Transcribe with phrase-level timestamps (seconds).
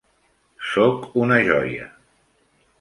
[0.69, 1.89] Soc una joia.